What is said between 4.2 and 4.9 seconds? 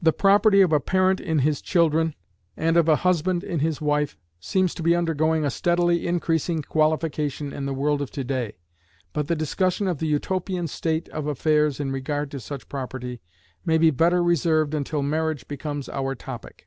seems to